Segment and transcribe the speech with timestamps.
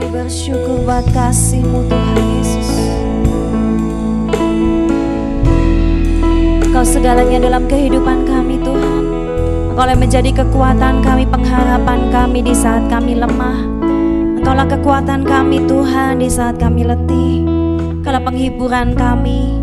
[0.00, 2.70] Kami bersyukur buat kasih-Mu Tuhan Yesus.
[6.64, 9.04] Engkau segalanya dalam kehidupan kami Tuhan.
[9.68, 13.60] Engkau yang menjadi kekuatan kami, pengharapan kami di saat kami lemah.
[14.40, 17.44] Engkaulah kekuatan kami Tuhan di saat kami letih.
[18.00, 19.60] Engkaulah penghiburan kami.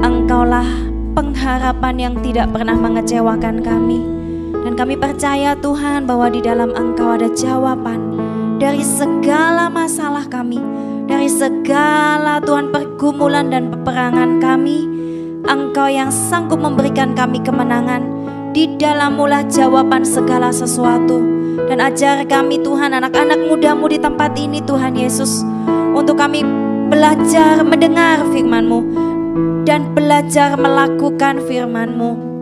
[0.00, 4.00] Engkaulah pengharapan yang tidak pernah mengecewakan kami.
[4.64, 8.03] Dan kami percaya Tuhan bahwa di dalam Engkau ada jawaban
[8.64, 10.56] dari segala masalah kami,
[11.04, 14.88] dari segala Tuhan pergumulan dan peperangan kami.
[15.44, 18.08] Engkau yang sanggup memberikan kami kemenangan.
[18.56, 21.20] Di dalam mulah jawaban segala sesuatu.
[21.68, 25.44] Dan ajar kami Tuhan anak-anak mudamu di tempat ini Tuhan Yesus.
[25.92, 26.40] Untuk kami
[26.88, 28.80] belajar mendengar firman-Mu.
[29.68, 32.32] Dan belajar melakukan firman-Mu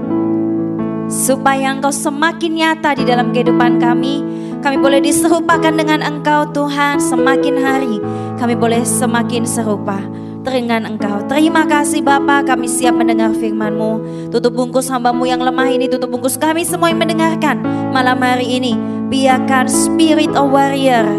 [1.12, 4.22] supaya Engkau semakin nyata di dalam kehidupan kami.
[4.62, 7.98] Kami boleh diserupakan dengan Engkau Tuhan semakin hari.
[8.38, 9.98] Kami boleh semakin serupa
[10.46, 11.26] dengan Engkau.
[11.26, 13.98] Terima kasih Bapa, kami siap mendengar firman-Mu.
[14.30, 17.58] Tutup bungkus hambamu yang lemah ini, tutup bungkus kami semua yang mendengarkan
[17.90, 18.78] malam hari ini.
[19.10, 21.10] Biarkan spirit of warrior,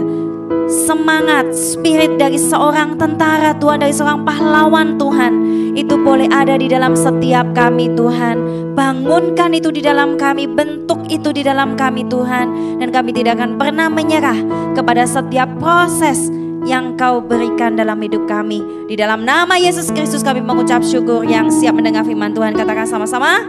[0.70, 5.34] semangat, spirit dari seorang tentara Tuhan, dari seorang pahlawan Tuhan.
[5.74, 8.70] Itu boleh ada di dalam setiap kami Tuhan.
[8.74, 12.78] Bangunkan itu di dalam kami, bentuk itu di dalam kami Tuhan.
[12.82, 14.38] Dan kami tidak akan pernah menyerah
[14.78, 16.30] kepada setiap proses
[16.64, 18.64] yang kau berikan dalam hidup kami.
[18.88, 22.56] Di dalam nama Yesus Kristus kami mengucap syukur yang siap mendengar firman Tuhan.
[22.56, 23.44] Katakan sama-sama.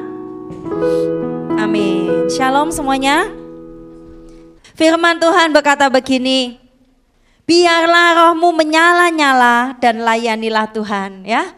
[1.60, 2.28] Amin.
[2.32, 3.30] Shalom semuanya.
[4.74, 6.63] Firman Tuhan berkata begini,
[7.44, 11.52] biarlah rohmu menyala-nyala dan layanilah Tuhan ya.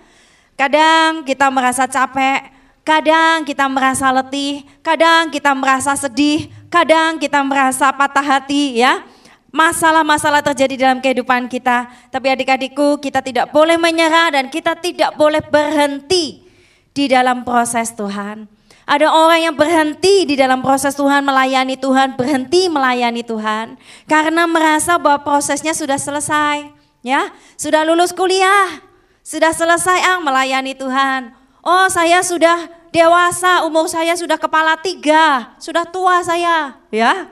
[0.57, 2.57] Kadang kita merasa capek,
[2.87, 9.03] Kadang kita merasa letih, kadang kita merasa sedih, kadang kita merasa patah hati ya.
[9.51, 11.91] Masalah-masalah terjadi dalam kehidupan kita.
[12.15, 16.47] Tapi adik-adikku kita tidak boleh menyerah dan kita tidak boleh berhenti
[16.95, 18.47] di dalam proses Tuhan.
[18.87, 23.75] Ada orang yang berhenti di dalam proses Tuhan melayani Tuhan, berhenti melayani Tuhan
[24.07, 26.71] karena merasa bahwa prosesnya sudah selesai,
[27.03, 27.35] ya.
[27.59, 28.79] Sudah lulus kuliah,
[29.27, 31.35] sudah selesai ah melayani Tuhan.
[31.67, 37.27] Oh, saya sudah dewasa, umur saya sudah kepala tiga, sudah tua saya, ya.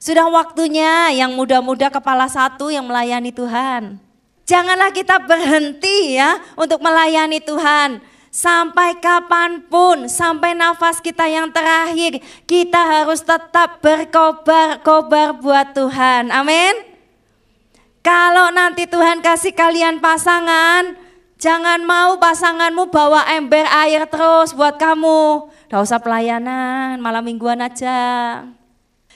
[0.00, 4.00] Sudah waktunya yang muda-muda kepala satu yang melayani Tuhan.
[4.48, 8.00] Janganlah kita berhenti ya untuk melayani Tuhan.
[8.30, 16.30] Sampai kapan pun, sampai nafas kita yang terakhir, kita harus tetap berkobar-kobar buat Tuhan.
[16.30, 16.74] Amin.
[18.06, 20.94] Kalau nanti Tuhan kasih kalian pasangan,
[21.40, 25.48] Jangan mau pasanganmu bawa ember air terus buat kamu.
[25.72, 28.44] Gak usah pelayanan, malam mingguan aja.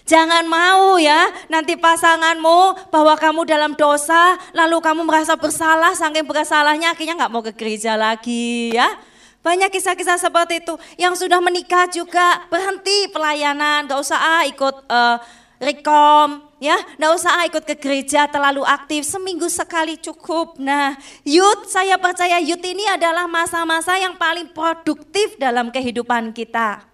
[0.04, 6.92] Jangan mau ya, nanti pasanganmu bahwa kamu dalam dosa, lalu kamu merasa bersalah, saking bersalahnya
[6.92, 9.00] akhirnya nggak mau ke gereja lagi ya.
[9.40, 10.76] Banyak kisah-kisah seperti itu.
[11.00, 15.16] Yang sudah menikah juga berhenti pelayanan, gak usah ah ikut uh,
[15.56, 20.60] rekom, ya, nggak usah ikut ke gereja terlalu aktif, seminggu sekali cukup.
[20.60, 26.93] Nah, youth, saya percaya youth ini adalah masa-masa yang paling produktif dalam kehidupan kita.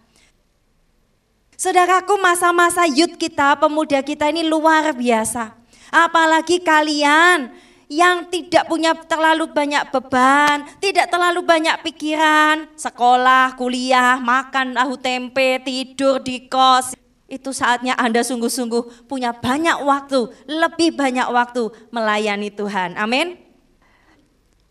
[1.60, 5.53] Saudaraku, masa-masa youth kita, pemuda kita ini luar biasa.
[5.93, 7.53] Apalagi kalian
[7.84, 15.60] yang tidak punya terlalu banyak beban, tidak terlalu banyak pikiran, sekolah, kuliah, makan tahu tempe,
[15.60, 16.97] tidur di kos,
[17.28, 22.97] itu saatnya Anda sungguh-sungguh punya banyak waktu, lebih banyak waktu melayani Tuhan.
[22.97, 23.37] Amin.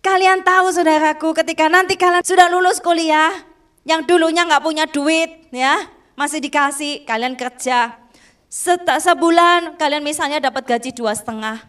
[0.01, 3.29] Kalian tahu saudaraku ketika nanti kalian sudah lulus kuliah,
[3.85, 7.95] yang dulunya nggak punya duit ya, masih dikasih, kalian kerja.
[8.99, 11.63] Sebulan kalian misalnya dapat gaji dua setengah.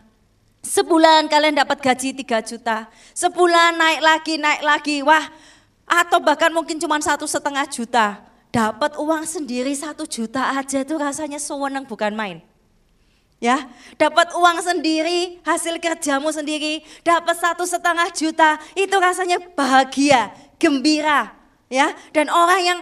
[0.61, 2.85] Sebulan kalian dapat gaji 3 juta.
[3.17, 4.97] Sebulan naik lagi, naik lagi.
[5.01, 5.25] Wah,
[5.89, 11.39] atau bahkan mungkin cuma satu setengah juta dapat uang sendiri satu juta aja itu rasanya
[11.39, 12.39] sewenang bukan main.
[13.41, 20.29] Ya, dapat uang sendiri, hasil kerjamu sendiri, dapat satu setengah juta, itu rasanya bahagia,
[20.61, 21.33] gembira,
[21.73, 21.89] ya.
[22.13, 22.79] Dan orang yang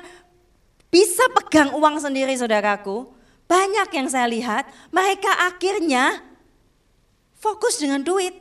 [0.89, 3.09] bisa pegang uang sendiri, saudaraku,
[3.49, 6.21] banyak yang saya lihat, mereka akhirnya
[7.41, 8.37] fokus dengan duit.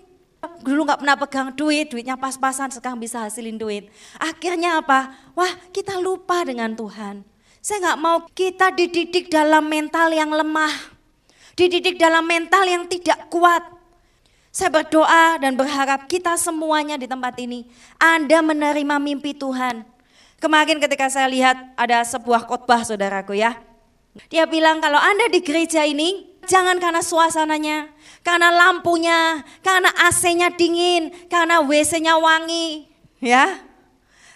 [0.62, 3.90] Dulu nggak pernah pegang duit, duitnya pas-pasan, sekarang bisa hasilin duit.
[4.16, 5.16] Akhirnya apa?
[5.34, 7.26] Wah kita lupa dengan Tuhan.
[7.60, 10.72] Saya nggak mau kita dididik dalam mental yang lemah.
[11.58, 13.66] Dididik dalam mental yang tidak kuat.
[14.54, 17.68] Saya berdoa dan berharap kita semuanya di tempat ini,
[17.98, 19.97] Anda menerima mimpi Tuhan.
[20.38, 23.57] Kemarin ketika saya lihat ada sebuah khotbah saudaraku ya.
[24.30, 27.89] Dia bilang kalau Anda di gereja ini jangan karena suasananya,
[28.22, 32.86] karena lampunya, karena AC-nya dingin, karena WC-nya wangi,
[33.22, 33.62] ya.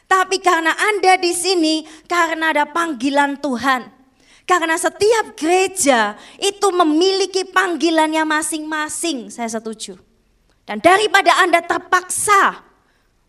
[0.09, 3.87] Tapi karena Anda di sini karena ada panggilan Tuhan.
[4.43, 9.95] Karena setiap gereja itu memiliki panggilannya masing-masing, saya setuju.
[10.67, 12.70] Dan daripada Anda terpaksa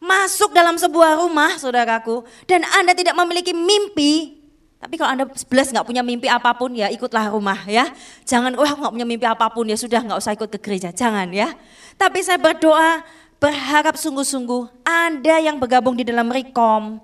[0.03, 4.43] masuk dalam sebuah rumah, saudaraku, dan Anda tidak memiliki mimpi,
[4.83, 7.87] tapi kalau Anda sebelas nggak punya mimpi apa pun ya ikutlah rumah ya.
[8.27, 11.31] Jangan, wah nggak punya mimpi apa pun ya sudah nggak usah ikut ke gereja, jangan
[11.31, 11.55] ya.
[11.95, 13.07] Tapi saya berdoa,
[13.39, 16.99] berharap sungguh-sungguh Anda yang bergabung di dalam Rekom,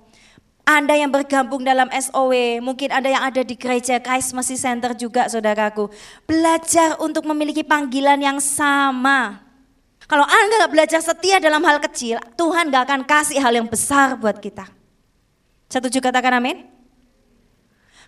[0.69, 5.89] anda yang bergabung dalam SOW, mungkin Anda yang ada di gereja Mercy Center juga saudaraku.
[6.29, 9.48] Belajar untuk memiliki panggilan yang sama.
[10.09, 14.17] Kalau Anda nggak belajar setia dalam hal kecil, Tuhan nggak akan kasih hal yang besar
[14.17, 14.65] buat kita.
[15.69, 16.65] Setuju katakan amin?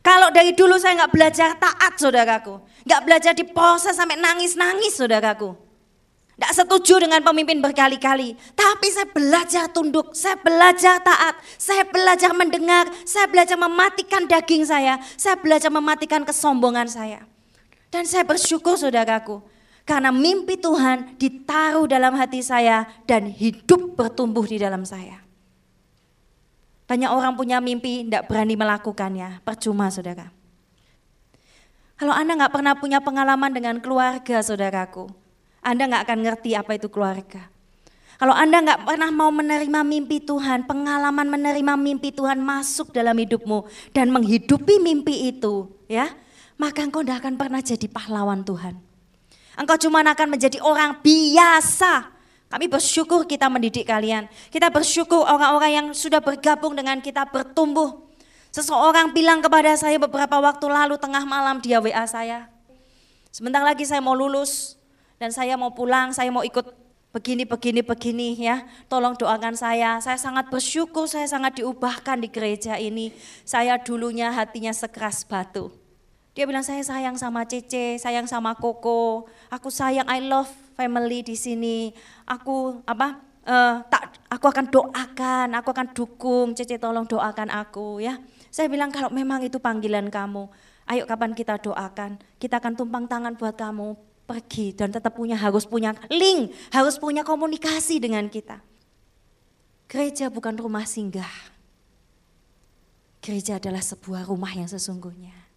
[0.02, 2.58] Kalau dari dulu saya nggak belajar taat saudaraku.
[2.90, 5.54] Nggak belajar di diproses sampai nangis-nangis saudaraku.
[6.42, 8.34] Nggak setuju dengan pemimpin berkali-kali.
[8.58, 14.98] Tapi saya belajar tunduk, saya belajar taat, saya belajar mendengar, saya belajar mematikan daging saya,
[15.22, 17.30] saya belajar mematikan kesombongan saya.
[17.94, 19.46] Dan saya bersyukur saudaraku,
[19.86, 25.22] karena mimpi Tuhan ditaruh dalam hati saya dan hidup bertumbuh di dalam saya.
[26.92, 29.40] Banyak orang punya mimpi, tidak berani melakukannya.
[29.48, 30.28] Percuma saudara.
[31.96, 35.08] Kalau Anda nggak pernah punya pengalaman dengan keluarga saudaraku,
[35.64, 37.48] Anda nggak akan ngerti apa itu keluarga.
[38.20, 43.66] Kalau Anda nggak pernah mau menerima mimpi Tuhan, pengalaman menerima mimpi Tuhan masuk dalam hidupmu
[43.96, 46.12] dan menghidupi mimpi itu, ya,
[46.60, 48.91] maka engkau tidak akan pernah jadi pahlawan Tuhan.
[49.62, 52.10] Engkau cuma akan menjadi orang biasa.
[52.50, 54.26] Kami bersyukur kita mendidik kalian.
[54.50, 58.10] Kita bersyukur orang-orang yang sudah bergabung dengan kita bertumbuh.
[58.50, 62.50] Seseorang bilang kepada saya beberapa waktu lalu tengah malam dia WA saya.
[63.30, 64.82] Sebentar lagi saya mau lulus
[65.22, 66.68] dan saya mau pulang, saya mau ikut
[67.16, 68.66] begini, begini, begini ya.
[68.92, 70.02] Tolong doakan saya.
[70.04, 73.16] Saya sangat bersyukur, saya sangat diubahkan di gereja ini.
[73.48, 75.81] Saya dulunya hatinya sekeras batu.
[76.32, 79.28] Dia bilang saya sayang sama Cece, sayang sama Koko.
[79.52, 80.48] Aku sayang, I love
[80.80, 81.92] family di sini.
[82.24, 83.20] Aku apa?
[83.42, 86.56] Uh, tak, aku akan doakan, aku akan dukung.
[86.56, 88.16] Cece tolong doakan aku ya.
[88.48, 90.48] Saya bilang kalau memang itu panggilan kamu,
[90.88, 92.16] ayo kapan kita doakan.
[92.40, 97.28] Kita akan tumpang tangan buat kamu pergi dan tetap punya harus punya link, harus punya
[97.28, 98.64] komunikasi dengan kita.
[99.92, 101.52] Gereja bukan rumah singgah.
[103.20, 105.51] Gereja adalah sebuah rumah yang sesungguhnya.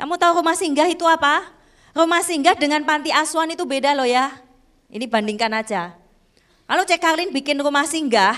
[0.00, 1.44] Kamu tahu rumah singgah itu apa?
[1.92, 4.32] Rumah singgah dengan panti asuhan itu beda loh ya.
[4.88, 5.92] Ini bandingkan aja.
[6.64, 8.32] Kalau Cek Karlin bikin rumah singgah,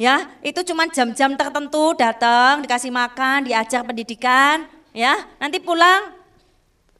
[0.00, 4.64] ya itu cuma jam-jam tertentu datang, dikasih makan, diajar pendidikan,
[4.96, 6.16] ya nanti pulang,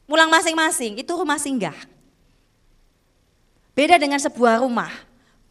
[0.05, 1.01] pulang masing-masing.
[1.01, 1.79] Itu rumah singgah.
[3.73, 4.93] Beda dengan sebuah rumah.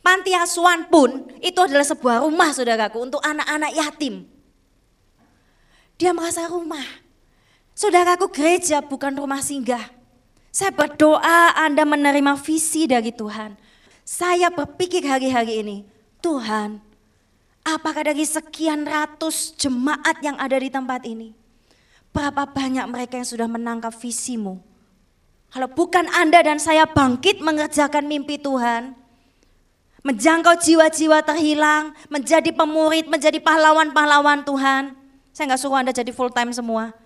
[0.06, 4.30] Panti asuhan pun itu adalah sebuah rumah saudaraku untuk anak-anak yatim.
[5.98, 7.07] Dia merasa rumah.
[7.78, 9.94] Saudaraku gereja bukan rumah singgah.
[10.50, 13.54] Saya berdoa Anda menerima visi dari Tuhan.
[14.02, 15.78] Saya berpikir hari-hari ini,
[16.18, 16.82] Tuhan,
[17.62, 21.38] apakah dari sekian ratus jemaat yang ada di tempat ini,
[22.10, 24.58] berapa banyak mereka yang sudah menangkap visimu?
[25.54, 28.98] Kalau bukan Anda dan saya bangkit mengerjakan mimpi Tuhan,
[30.02, 34.98] menjangkau jiwa-jiwa terhilang, menjadi pemurid, menjadi pahlawan-pahlawan Tuhan.
[35.30, 37.06] Saya nggak suruh Anda jadi full time semua.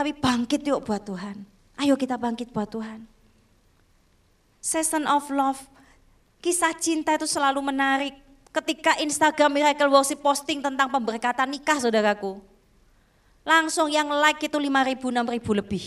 [0.00, 1.44] Tapi bangkit yuk buat Tuhan.
[1.76, 3.04] Ayo kita bangkit buat Tuhan.
[4.56, 5.60] Season of love,
[6.40, 8.16] kisah cinta itu selalu menarik.
[8.48, 12.40] Ketika Instagram Miracle Worship posting tentang pemberkatan nikah saudaraku.
[13.44, 15.84] Langsung yang like itu 5 ribu, 6 ribu lebih.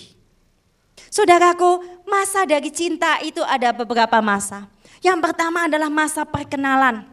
[1.10, 4.70] Saudaraku, masa dari cinta itu ada beberapa masa.
[5.02, 7.10] Yang pertama adalah masa perkenalan.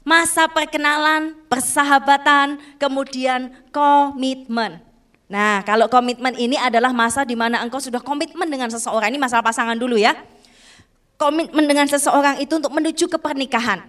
[0.00, 4.87] Masa perkenalan, persahabatan, kemudian komitmen.
[5.28, 9.12] Nah, kalau komitmen ini adalah masa di mana engkau sudah komitmen dengan seseorang.
[9.12, 10.16] Ini masalah pasangan dulu ya.
[11.20, 13.84] Komitmen dengan seseorang itu untuk menuju ke pernikahan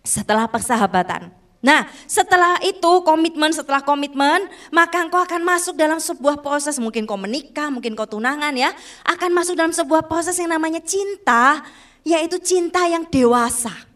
[0.00, 1.28] setelah persahabatan.
[1.60, 7.20] Nah, setelah itu komitmen, setelah komitmen, maka engkau akan masuk dalam sebuah proses, mungkin kau
[7.20, 8.72] menikah, mungkin kau tunangan ya,
[9.04, 11.60] akan masuk dalam sebuah proses yang namanya cinta,
[12.00, 13.89] yaitu cinta yang dewasa.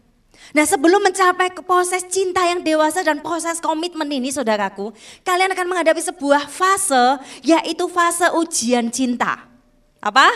[0.55, 4.95] Nah sebelum mencapai proses cinta yang dewasa dan proses komitmen ini saudaraku,
[5.27, 9.51] kalian akan menghadapi sebuah fase yaitu fase ujian cinta.
[9.99, 10.31] Apa?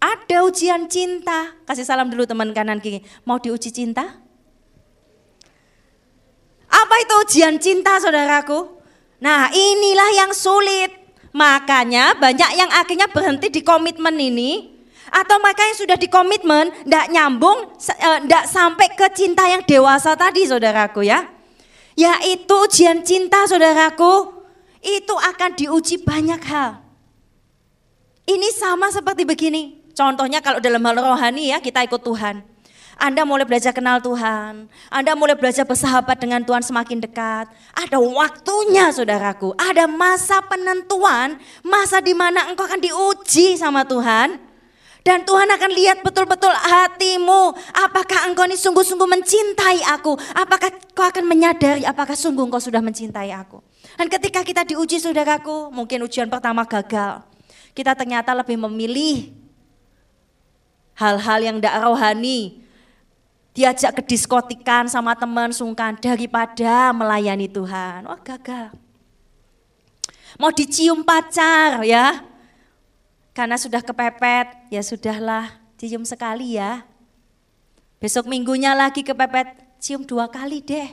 [0.00, 1.52] Ada ujian cinta.
[1.68, 3.04] Kasih salam dulu teman kanan kiri.
[3.28, 4.16] Mau diuji cinta?
[6.64, 8.80] Apa itu ujian cinta saudaraku?
[9.20, 11.04] Nah inilah yang sulit.
[11.36, 14.73] Makanya banyak yang akhirnya berhenti di komitmen ini
[15.14, 20.18] atau mereka yang sudah di komitmen tidak nyambung, tidak eh, sampai ke cinta yang dewasa
[20.18, 21.30] tadi saudaraku ya.
[21.94, 24.34] Yaitu ujian cinta saudaraku,
[24.82, 26.82] itu akan diuji banyak hal.
[28.26, 32.42] Ini sama seperti begini, contohnya kalau dalam hal rohani ya kita ikut Tuhan.
[32.94, 37.50] Anda mulai belajar kenal Tuhan, Anda mulai belajar bersahabat dengan Tuhan semakin dekat.
[37.74, 44.53] Ada waktunya saudaraku, ada masa penentuan, masa di mana engkau akan diuji sama Tuhan.
[45.04, 47.52] Dan Tuhan akan lihat betul-betul hatimu.
[47.76, 50.16] Apakah engkau ini sungguh-sungguh mencintai aku?
[50.32, 53.60] Apakah kau akan menyadari apakah sungguh engkau sudah mencintai aku?
[54.00, 57.20] Dan ketika kita diuji saudaraku, mungkin ujian pertama gagal.
[57.76, 59.28] Kita ternyata lebih memilih
[60.96, 62.64] hal-hal yang tidak rohani,
[63.52, 68.08] diajak ke diskotikan sama teman sungkan daripada melayani Tuhan.
[68.08, 68.72] Wah gagal.
[70.40, 72.24] Mau dicium pacar ya,
[73.34, 76.86] karena sudah kepepet, ya sudahlah cium sekali ya.
[77.98, 80.88] Besok minggunya lagi kepepet, cium dua kali deh.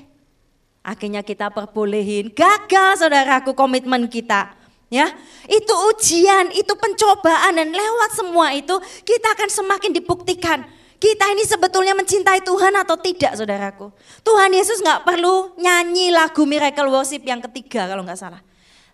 [0.81, 4.57] Akhirnya kita perbolehin, gagal saudaraku komitmen kita.
[4.91, 5.07] Ya,
[5.47, 8.75] itu ujian, itu pencobaan dan lewat semua itu
[9.07, 10.67] kita akan semakin dibuktikan
[11.01, 13.89] kita ini sebetulnya mencintai Tuhan atau tidak saudaraku.
[14.21, 18.37] Tuhan Yesus nggak perlu nyanyi lagu miracle worship yang ketiga kalau nggak salah.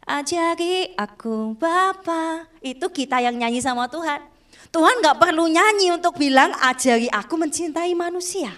[0.08, 2.48] Ajari aku Bapa.
[2.64, 4.24] Itu kita yang nyanyi sama Tuhan.
[4.72, 8.56] Tuhan nggak perlu nyanyi untuk bilang ajari aku mencintai manusia.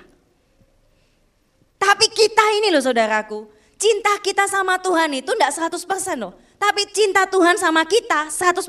[1.82, 3.50] Tapi kita ini loh saudaraku.
[3.80, 5.80] Cinta kita sama Tuhan itu enggak 100%
[6.22, 6.38] loh.
[6.60, 8.68] Tapi cinta Tuhan sama kita 100%.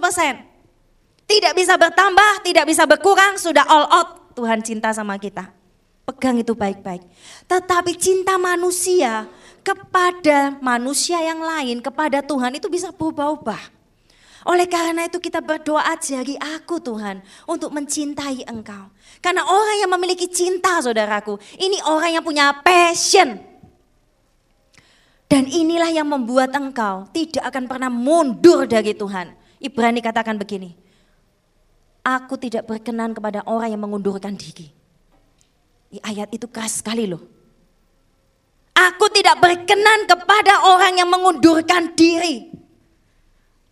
[1.26, 4.08] Tidak bisa bertambah, tidak bisa berkurang, sudah all out
[4.38, 5.50] Tuhan cinta sama kita.
[6.06, 7.02] Pegang itu baik-baik.
[7.50, 9.26] Tetapi cinta manusia
[9.60, 13.80] kepada manusia yang lain, kepada Tuhan itu bisa berubah-ubah.
[14.48, 18.88] Oleh karena itu kita berdoa ajari aku Tuhan untuk mencintai engkau.
[19.20, 23.36] Karena orang yang memiliki cinta saudaraku, ini orang yang punya passion.
[25.30, 29.36] Dan inilah yang membuat engkau tidak akan pernah mundur dari Tuhan.
[29.60, 30.72] Ibrani katakan begini,
[32.00, 34.72] Aku tidak berkenan kepada orang yang mengundurkan diri.
[36.00, 37.20] Ayat itu keras sekali loh.
[38.88, 42.48] Aku tidak berkenan kepada orang yang mengundurkan diri.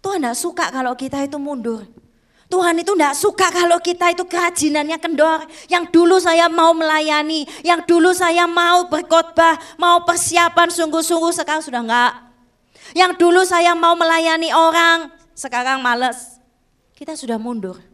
[0.04, 1.88] Tuhan tidak suka kalau kita itu mundur.
[2.48, 5.48] Tuhan itu tidak suka kalau kita itu kerajinannya kendor.
[5.68, 11.80] Yang dulu saya mau melayani, yang dulu saya mau berkhotbah, mau persiapan sungguh-sungguh sekarang sudah
[11.84, 12.12] enggak.
[12.96, 16.40] Yang dulu saya mau melayani orang, sekarang males.
[16.96, 17.88] Kita sudah mundur.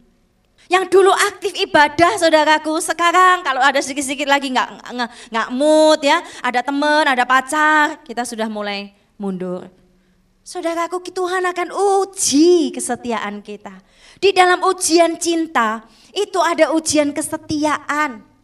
[0.65, 4.69] Yang dulu aktif ibadah saudaraku, sekarang kalau ada sedikit-sedikit lagi nggak
[5.29, 9.69] nggak mood ya, ada teman, ada pacar, kita sudah mulai mundur.
[10.45, 13.73] Saudaraku, Tuhan akan uji kesetiaan kita.
[14.21, 15.81] Di dalam ujian cinta,
[16.13, 18.34] itu ada ujian kesetiaan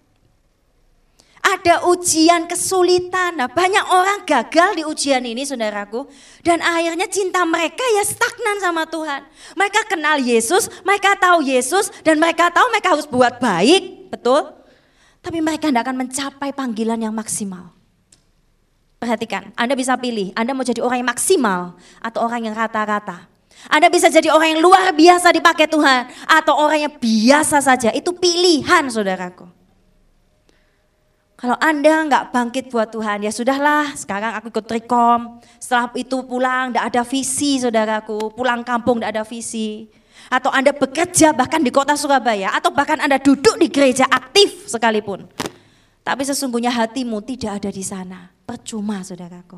[1.42, 3.36] ada ujian kesulitan.
[3.36, 6.06] Nah, banyak orang gagal di ujian ini saudaraku.
[6.46, 9.26] Dan akhirnya cinta mereka ya stagnan sama Tuhan.
[9.58, 14.54] Mereka kenal Yesus, mereka tahu Yesus dan mereka tahu mereka harus buat baik, betul?
[15.22, 17.74] Tapi mereka tidak akan mencapai panggilan yang maksimal.
[19.02, 21.74] Perhatikan, Anda bisa pilih, Anda mau jadi orang yang maksimal
[22.06, 23.26] atau orang yang rata-rata.
[23.70, 27.94] Anda bisa jadi orang yang luar biasa dipakai Tuhan atau orang yang biasa saja.
[27.94, 29.61] Itu pilihan saudaraku.
[31.42, 35.42] Kalau Anda nggak bangkit buat Tuhan, ya sudahlah sekarang aku ikut rekom.
[35.58, 38.30] Setelah itu pulang, tidak ada visi saudaraku.
[38.38, 39.90] Pulang kampung tidak ada visi.
[40.30, 42.54] Atau Anda bekerja bahkan di kota Surabaya.
[42.54, 45.26] Atau bahkan Anda duduk di gereja aktif sekalipun.
[46.06, 48.30] Tapi sesungguhnya hatimu tidak ada di sana.
[48.46, 49.58] Percuma saudaraku.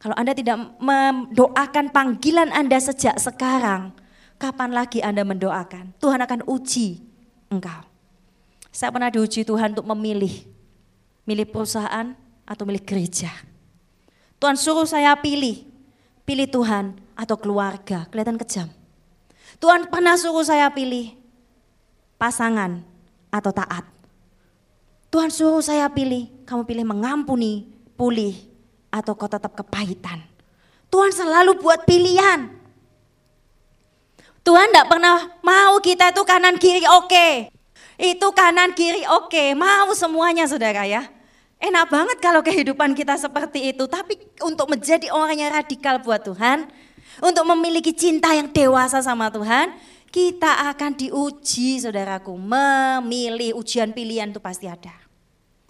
[0.00, 3.92] Kalau Anda tidak mendoakan panggilan Anda sejak sekarang,
[4.40, 6.00] kapan lagi Anda mendoakan?
[6.00, 6.96] Tuhan akan uji
[7.52, 7.97] engkau.
[8.72, 10.44] Saya pernah diuji Tuhan untuk memilih.
[11.28, 12.16] Milih perusahaan
[12.48, 13.28] atau milih gereja.
[14.40, 15.66] Tuhan suruh saya pilih.
[16.24, 18.08] Pilih Tuhan atau keluarga.
[18.08, 18.68] Kelihatan kejam.
[19.58, 21.18] Tuhan pernah suruh saya pilih
[22.20, 22.82] pasangan
[23.32, 23.84] atau taat.
[25.08, 27.64] Tuhan suruh saya pilih, kamu pilih mengampuni,
[27.96, 28.36] pulih,
[28.92, 30.20] atau kau tetap kepahitan.
[30.92, 32.52] Tuhan selalu buat pilihan.
[34.44, 37.08] Tuhan tidak pernah mau kita itu kanan kiri oke.
[37.08, 37.32] Okay.
[37.98, 39.58] Itu kanan kiri oke, okay.
[39.58, 41.10] mau semuanya saudara ya.
[41.58, 43.90] Enak banget kalau kehidupan kita seperti itu.
[43.90, 44.14] Tapi
[44.46, 46.70] untuk menjadi orang yang radikal buat Tuhan,
[47.18, 49.74] untuk memiliki cinta yang dewasa sama Tuhan,
[50.14, 52.38] kita akan diuji saudaraku.
[52.38, 54.94] Memilih ujian pilihan itu pasti ada.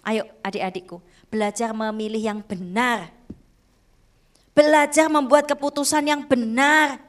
[0.05, 1.01] Ayo adik-adikku,
[1.33, 3.09] belajar memilih yang benar.
[4.53, 7.08] Belajar membuat keputusan yang benar.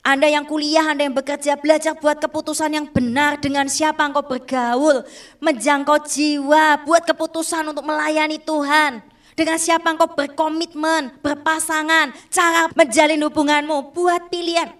[0.00, 5.04] Anda yang kuliah, Anda yang bekerja, belajar buat keputusan yang benar dengan siapa engkau bergaul,
[5.44, 9.04] menjangkau jiwa, buat keputusan untuk melayani Tuhan.
[9.36, 14.72] Dengan siapa engkau berkomitmen, berpasangan, cara menjalin hubunganmu, buat pilihan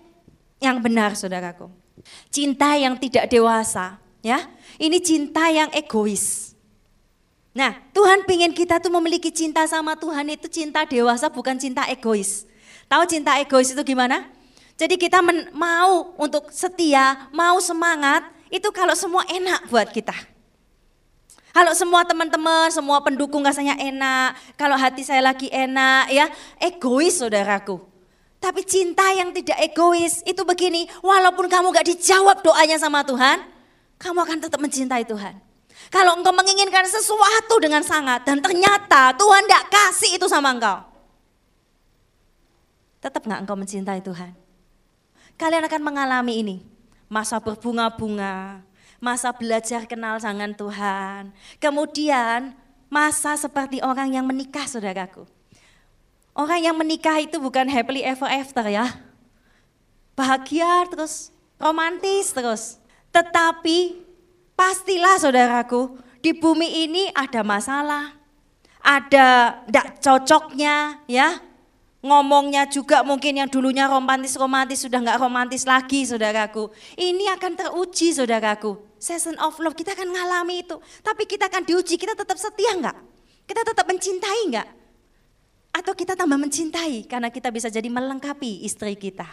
[0.56, 1.68] yang benar saudaraku.
[2.32, 4.48] Cinta yang tidak dewasa, ya.
[4.80, 6.56] Ini cinta yang egois.
[7.52, 12.48] Nah, Tuhan ingin kita tuh memiliki cinta sama Tuhan itu cinta dewasa bukan cinta egois.
[12.88, 14.39] Tahu cinta egois itu gimana?
[14.80, 20.16] Jadi kita men, mau untuk setia, mau semangat, itu kalau semua enak buat kita.
[21.52, 27.76] Kalau semua teman-teman, semua pendukung rasanya enak, kalau hati saya lagi enak ya, egois saudaraku.
[28.40, 33.44] Tapi cinta yang tidak egois itu begini, walaupun kamu gak dijawab doanya sama Tuhan,
[34.00, 35.36] kamu akan tetap mencintai Tuhan.
[35.92, 40.88] Kalau engkau menginginkan sesuatu dengan sangat dan ternyata Tuhan tidak kasih itu sama engkau.
[43.04, 44.39] Tetap nggak engkau mencintai Tuhan?
[45.40, 46.56] Kalian akan mengalami ini.
[47.08, 48.60] Masa berbunga-bunga,
[49.00, 51.32] masa belajar kenal dengan Tuhan.
[51.56, 52.52] Kemudian
[52.92, 55.24] masa seperti orang yang menikah saudaraku.
[56.36, 58.86] Orang yang menikah itu bukan happily ever after ya.
[60.14, 62.78] Bahagia terus, romantis terus.
[63.10, 64.06] Tetapi
[64.54, 68.14] pastilah saudaraku, di bumi ini ada masalah.
[68.80, 71.36] Ada tidak cocoknya ya,
[72.00, 76.72] Ngomongnya juga mungkin yang dulunya romantis-romantis sudah nggak romantis lagi saudaraku.
[76.96, 78.96] Ini akan teruji saudaraku.
[78.96, 80.80] Season of love kita akan ngalami itu.
[81.04, 82.96] Tapi kita akan diuji, kita tetap setia nggak?
[83.44, 84.68] Kita tetap mencintai nggak?
[85.76, 89.28] Atau kita tambah mencintai karena kita bisa jadi melengkapi istri kita.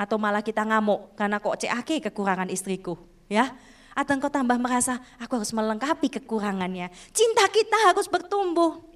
[0.00, 2.96] Atau malah kita ngamuk karena kok CAK kekurangan istriku.
[3.28, 3.52] ya?
[3.92, 6.88] Atau engkau tambah merasa aku harus melengkapi kekurangannya.
[7.12, 8.89] Cinta kita harus bertumbuh.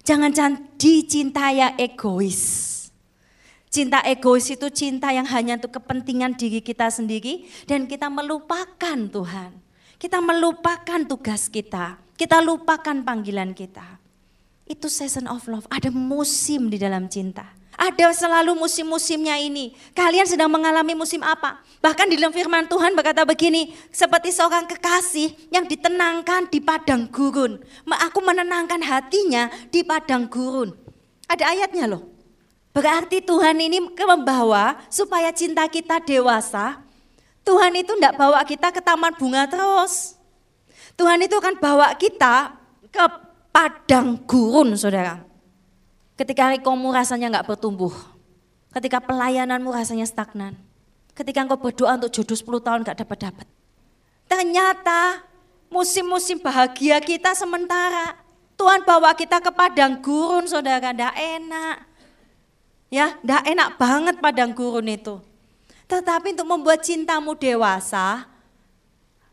[0.00, 2.68] Jangan jadi cinta yang egois.
[3.70, 9.54] Cinta egois itu cinta yang hanya untuk kepentingan diri kita sendiri dan kita melupakan Tuhan.
[10.00, 12.00] Kita melupakan tugas kita.
[12.16, 14.00] Kita lupakan panggilan kita.
[14.66, 15.68] Itu season of love.
[15.70, 17.59] Ada musim di dalam cinta.
[17.80, 19.72] Ada selalu musim-musimnya ini.
[19.96, 21.64] Kalian sedang mengalami musim apa?
[21.80, 27.56] Bahkan di dalam firman Tuhan berkata begini, seperti seorang kekasih yang ditenangkan di padang gurun.
[27.88, 30.76] Aku menenangkan hatinya di padang gurun.
[31.24, 32.04] Ada ayatnya loh.
[32.76, 36.84] Berarti Tuhan ini membawa supaya cinta kita dewasa.
[37.48, 40.20] Tuhan itu tidak bawa kita ke taman bunga terus.
[41.00, 42.60] Tuhan itu akan bawa kita
[42.92, 43.04] ke
[43.48, 45.29] padang gurun, saudara.
[46.20, 47.96] Ketika kamu rasanya nggak bertumbuh,
[48.76, 50.52] ketika pelayananmu rasanya stagnan,
[51.16, 53.48] ketika engkau berdoa untuk jodoh 10 tahun nggak dapat-dapat.
[54.28, 55.24] Ternyata
[55.72, 58.20] musim-musim bahagia kita sementara.
[58.60, 61.76] Tuhan bawa kita ke padang gurun, saudara, ndak enak.
[62.92, 65.24] Ya, ndak enak banget padang gurun itu.
[65.88, 68.28] Tetapi untuk membuat cintamu dewasa,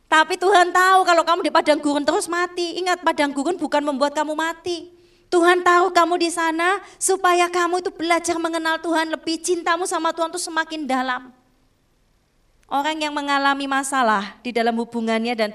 [0.08, 2.80] tapi Tuhan tahu kalau kamu di padang gurun terus mati.
[2.80, 4.97] Ingat padang gurun bukan membuat kamu mati.
[5.28, 10.32] Tuhan tahu kamu di sana supaya kamu itu belajar mengenal Tuhan lebih, cintamu sama Tuhan
[10.32, 11.36] itu semakin dalam.
[12.68, 15.50] Orang yang mengalami masalah di dalam hubungannya dan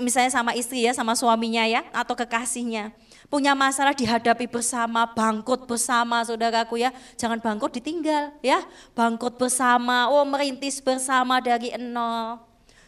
[0.00, 2.92] misalnya sama istri ya, sama suaminya ya, atau kekasihnya.
[3.26, 6.92] Punya masalah dihadapi bersama, bangkrut bersama saudaraku ya.
[7.18, 8.62] Jangan bangkrut ditinggal ya.
[8.94, 12.38] Bangkrut bersama, oh merintis bersama dari nol.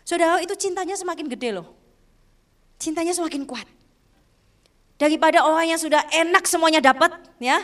[0.07, 1.69] Saudara itu cintanya semakin gede loh.
[2.79, 3.78] Cintanya semakin kuat.
[4.99, 7.63] Daripada orang yang sudah enak semuanya dapat ya.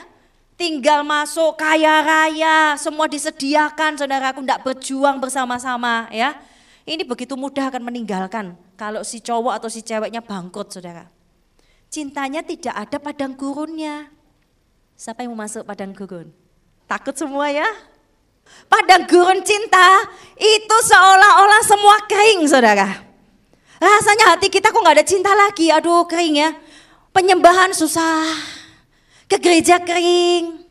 [0.54, 6.38] Tinggal masuk kaya raya, semua disediakan saudaraku tidak berjuang bersama-sama ya.
[6.86, 11.10] Ini begitu mudah akan meninggalkan kalau si cowok atau si ceweknya bangkrut saudara.
[11.90, 14.14] Cintanya tidak ada padang gurunnya.
[14.94, 16.30] Siapa yang mau masuk padang gurun?
[16.86, 17.66] Takut semua ya?
[18.70, 20.06] Padang gurun cinta
[20.38, 23.02] itu seolah-olah semua kering saudara.
[23.82, 26.50] Rasanya hati kita kok nggak ada cinta lagi, aduh kering ya.
[27.14, 28.26] Penyembahan susah.
[29.30, 30.66] Ke gereja kering.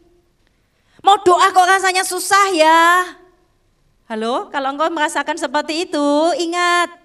[0.99, 2.83] Mau doa kok rasanya susah ya.
[4.11, 6.09] Halo, kalau engkau merasakan seperti itu,
[6.43, 6.99] ingat.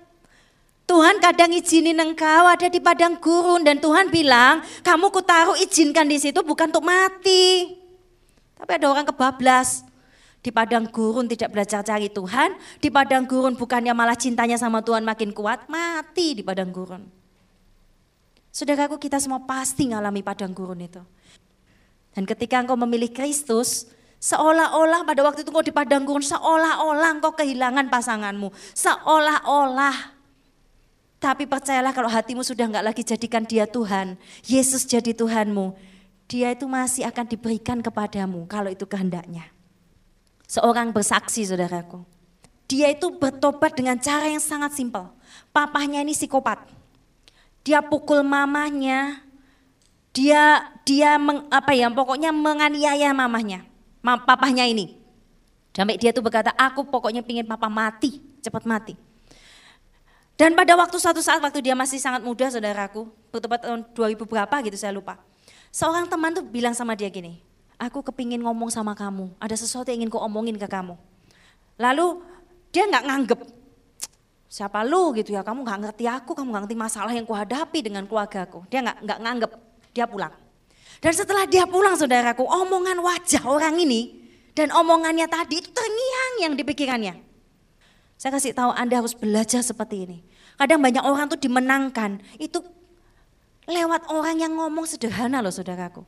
[0.90, 6.18] Tuhan kadang izinin engkau ada di padang gurun dan Tuhan bilang, kamu kutaruh izinkan di
[6.18, 7.78] situ bukan untuk mati.
[8.58, 9.86] Tapi ada orang kebablas,
[10.42, 15.06] di padang gurun tidak belajar cari Tuhan, di padang gurun bukannya malah cintanya sama Tuhan
[15.06, 17.17] makin kuat, mati di padang gurun.
[18.58, 20.98] Saudaraku kita semua pasti ngalami padang gurun itu.
[22.10, 23.86] Dan ketika engkau memilih Kristus,
[24.18, 28.50] seolah-olah pada waktu itu engkau di padang gurun, seolah-olah engkau kehilangan pasanganmu.
[28.74, 30.18] Seolah-olah.
[31.22, 35.78] Tapi percayalah kalau hatimu sudah enggak lagi jadikan dia Tuhan, Yesus jadi Tuhanmu,
[36.26, 39.46] dia itu masih akan diberikan kepadamu kalau itu kehendaknya.
[40.50, 42.02] Seorang bersaksi saudaraku.
[42.66, 45.14] Dia itu bertobat dengan cara yang sangat simpel.
[45.54, 46.77] Papahnya ini psikopat.
[47.68, 49.20] Dia pukul mamahnya.
[50.16, 53.68] Dia dia meng, apa ya pokoknya menganiaya mamahnya.
[54.00, 54.96] Papahnya ini.
[55.76, 58.96] Sampai dia tuh berkata, aku pokoknya pingin papa mati, cepat mati.
[60.40, 64.56] Dan pada waktu suatu saat waktu dia masih sangat muda saudaraku, bertobat tahun 2000 berapa
[64.64, 65.20] gitu saya lupa.
[65.68, 67.44] Seorang teman tuh bilang sama dia gini,
[67.76, 70.96] aku kepingin ngomong sama kamu, ada sesuatu yang ingin ku omongin ke kamu.
[71.76, 72.22] Lalu
[72.72, 73.40] dia nggak nganggep,
[74.48, 78.08] siapa lu gitu ya, kamu nggak ngerti aku, kamu nggak ngerti masalah yang kuhadapi dengan
[78.08, 78.64] keluargaku.
[78.72, 79.52] Dia nggak nggak nganggep,
[79.92, 80.34] dia pulang.
[80.98, 84.18] Dan setelah dia pulang saudaraku, omongan wajah orang ini
[84.56, 87.14] dan omongannya tadi itu terngiang yang dipikirannya.
[88.18, 90.18] Saya kasih tahu Anda harus belajar seperti ini.
[90.58, 92.58] Kadang banyak orang tuh dimenangkan, itu
[93.70, 96.02] lewat orang yang ngomong sederhana loh saudaraku.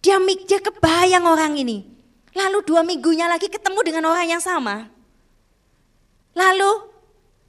[0.00, 0.16] Dia,
[0.48, 1.84] dia kebayang orang ini.
[2.32, 4.88] Lalu dua minggunya lagi ketemu dengan orang yang sama.
[6.32, 6.95] Lalu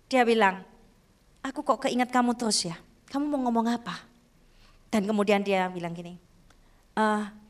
[0.08, 0.64] dia bilang,
[1.44, 2.76] aku kok keinget kamu terus ya.
[3.08, 4.04] Kamu mau ngomong apa?
[4.88, 6.16] Dan kemudian dia bilang gini,
[6.96, 7.04] e,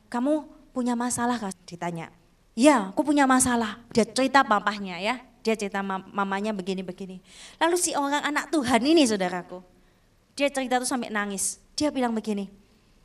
[0.09, 1.53] kamu punya masalah kah?
[1.65, 2.09] Ditanya.
[2.57, 3.77] Ya, aku punya masalah.
[3.93, 5.21] Dia cerita papahnya ya.
[5.45, 7.21] Dia cerita mamanya begini-begini.
[7.61, 9.61] Lalu si orang anak Tuhan ini saudaraku,
[10.33, 11.61] dia cerita tuh sampai nangis.
[11.77, 12.49] Dia bilang begini,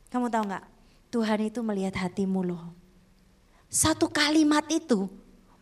[0.09, 0.65] kamu tahu nggak?
[1.13, 2.73] Tuhan itu melihat hatimu loh.
[3.69, 5.09] Satu kalimat itu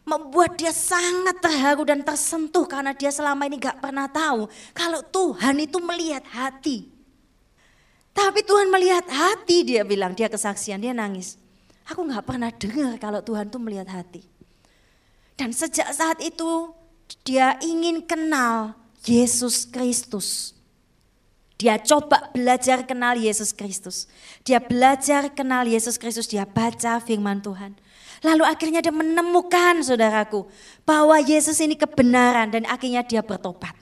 [0.04, 5.56] membuat dia sangat terharu dan tersentuh karena dia selama ini gak pernah tahu kalau Tuhan
[5.60, 6.88] itu melihat hati.
[8.10, 11.38] Tapi Tuhan melihat hati dia bilang, dia kesaksian, dia nangis.
[11.86, 14.22] Aku gak pernah dengar kalau Tuhan itu melihat hati.
[15.38, 16.74] Dan sejak saat itu
[17.24, 20.52] dia ingin kenal Yesus Kristus.
[21.60, 24.08] Dia coba belajar kenal Yesus Kristus.
[24.44, 27.76] Dia belajar kenal Yesus Kristus, dia baca firman Tuhan.
[28.20, 30.44] Lalu akhirnya dia menemukan saudaraku
[30.84, 33.72] bahwa Yesus ini kebenaran dan akhirnya dia bertobat.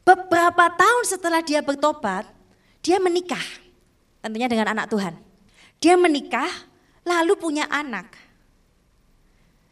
[0.00, 2.24] Beberapa tahun setelah dia bertobat,
[2.80, 3.44] dia menikah.
[4.24, 5.14] Tentunya dengan anak Tuhan.
[5.76, 6.48] Dia menikah
[7.04, 8.16] lalu punya anak.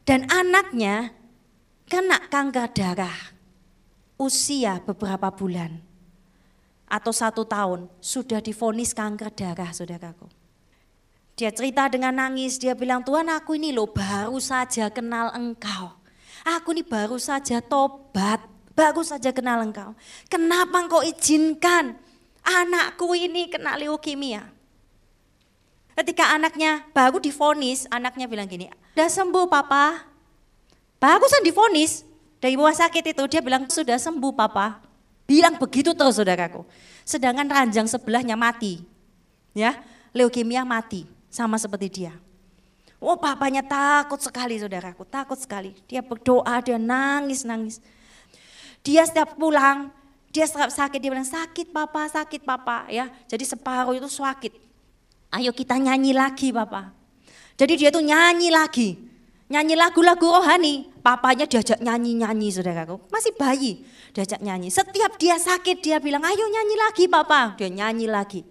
[0.04, 1.12] Dan anaknya
[1.88, 3.36] kena kanker darah
[4.20, 5.80] usia beberapa bulan
[6.88, 10.37] atau satu tahun sudah difonis kanker darah saudaraku.
[11.38, 15.94] Dia cerita dengan nangis, dia bilang Tuhan aku ini loh baru saja kenal engkau.
[16.42, 18.42] Aku ini baru saja tobat,
[18.74, 19.94] baru saja kenal engkau.
[20.26, 21.94] Kenapa engkau izinkan
[22.42, 24.50] anakku ini kena leukemia?
[25.94, 28.66] Ketika anaknya baru difonis, anaknya bilang gini,
[28.98, 30.10] udah sembuh papa.
[30.98, 32.02] Bagusan difonis
[32.42, 34.82] dari rumah sakit itu, dia bilang sudah sembuh papa.
[35.22, 36.66] Bilang begitu terus saudaraku.
[37.06, 38.82] Sedangkan ranjang sebelahnya mati.
[39.54, 39.78] Ya,
[40.10, 42.14] leukemia mati sama seperti dia.
[42.98, 45.70] Oh papanya takut sekali saudaraku, takut sekali.
[45.86, 47.78] Dia berdoa, dia nangis-nangis.
[48.82, 49.94] Dia setiap pulang,
[50.34, 52.90] dia setiap sakit, dia bilang sakit papa, sakit papa.
[52.90, 53.06] ya.
[53.30, 54.50] Jadi separuh itu sakit.
[55.30, 56.90] Ayo kita nyanyi lagi papa.
[57.54, 58.98] Jadi dia tuh nyanyi lagi.
[59.48, 60.90] Nyanyi lagu-lagu rohani.
[61.00, 62.98] Papanya diajak nyanyi-nyanyi saudaraku.
[63.14, 64.74] Masih bayi diajak nyanyi.
[64.74, 67.54] Setiap dia sakit dia bilang, ayo nyanyi lagi papa.
[67.54, 68.42] Dia nyanyi lagi.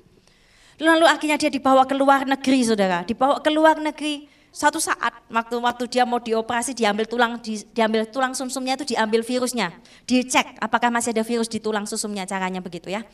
[0.78, 3.02] Lalu akhirnya dia dibawa ke luar negeri saudara.
[3.02, 4.30] Dibawa ke luar negeri.
[4.58, 9.22] Satu saat waktu waktu dia mau dioperasi diambil tulang di, diambil tulang sumsumnya itu diambil
[9.22, 9.70] virusnya,
[10.10, 13.06] dicek apakah masih ada virus di tulang sumsumnya caranya begitu ya.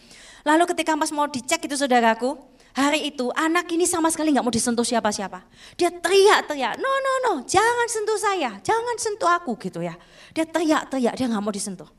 [0.47, 2.39] Lalu ketika pas mau dicek itu saudaraku,
[2.71, 5.43] hari itu anak ini sama sekali nggak mau disentuh siapa-siapa.
[5.75, 9.99] Dia teriak-teriak, no no no, jangan sentuh saya, jangan sentuh aku gitu ya.
[10.31, 11.91] Dia teriak-teriak, dia nggak mau disentuh.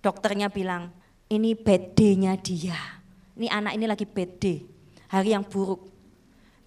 [0.00, 0.94] Dokternya bilang,
[1.28, 2.78] ini bad dia.
[3.36, 4.32] Ini anak ini lagi bad
[5.08, 5.88] hari yang buruk.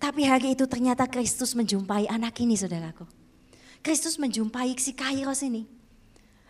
[0.02, 3.06] Tapi hari itu ternyata Kristus menjumpai anak ini saudaraku.
[3.86, 5.70] Kristus menjumpai si Kairos ini.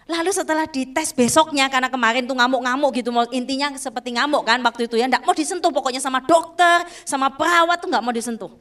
[0.07, 4.99] Lalu setelah dites besoknya karena kemarin tuh ngamuk-ngamuk gitu intinya seperti ngamuk kan waktu itu
[4.99, 8.51] ya enggak mau disentuh pokoknya sama dokter sama perawat tuh enggak mau disentuh.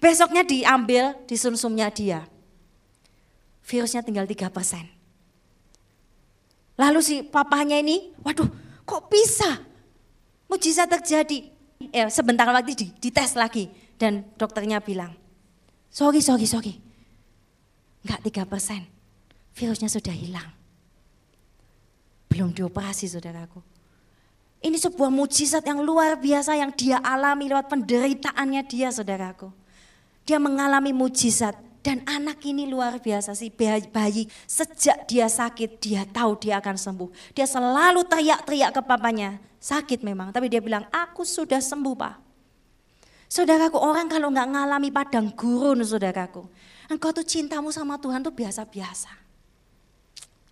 [0.00, 2.24] Besoknya diambil di sumsumnya dia.
[3.62, 4.84] Virusnya tinggal 3 persen.
[6.74, 8.48] Lalu si papahnya ini, waduh
[8.82, 9.62] kok bisa?
[10.48, 11.52] Mujizat terjadi.
[11.90, 13.66] Eh, sebentar lagi dites lagi.
[13.98, 15.14] Dan dokternya bilang,
[15.90, 16.74] sorry, sorry, sorry.
[18.02, 18.86] Enggak tiga persen,
[19.54, 20.50] virusnya sudah hilang.
[22.26, 23.62] Belum dioperasi saudaraku.
[24.62, 29.50] Ini sebuah mujizat yang luar biasa yang dia alami lewat penderitaannya dia saudaraku.
[30.22, 36.38] Dia mengalami mujizat dan anak ini luar biasa sih bayi sejak dia sakit dia tahu
[36.38, 37.10] dia akan sembuh.
[37.34, 39.42] Dia selalu teriak-teriak ke papanya.
[39.58, 42.14] Sakit memang tapi dia bilang aku sudah sembuh pak.
[43.32, 46.44] Saudaraku, orang kalau nggak ngalami padang gurun, saudaraku.
[46.92, 49.08] Engkau tuh cintamu sama Tuhan tuh biasa-biasa.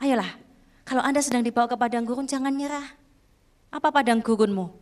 [0.00, 0.40] Ayolah,
[0.88, 2.96] kalau Anda sedang dibawa ke padang gurun, jangan nyerah.
[3.68, 4.72] Apa padang gurunmu?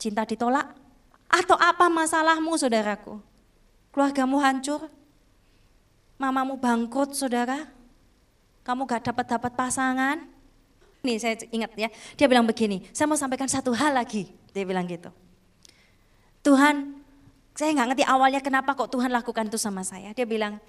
[0.00, 0.72] Cinta ditolak?
[1.28, 3.20] Atau apa masalahmu, saudaraku?
[3.92, 4.88] Keluargamu hancur?
[6.22, 7.66] Mamamu bangkrut, saudara?
[8.62, 10.22] Kamu gak dapat-dapat pasangan?
[11.02, 14.30] Nih saya ingat ya, dia bilang begini, saya mau sampaikan satu hal lagi.
[14.54, 15.10] Dia bilang gitu.
[16.46, 16.94] Tuhan,
[17.58, 20.14] saya nggak ngerti awalnya kenapa kok Tuhan lakukan itu sama saya.
[20.14, 20.62] Dia bilang,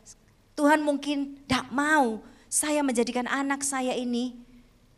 [0.57, 4.33] Tuhan mungkin tidak mau saya menjadikan anak saya ini,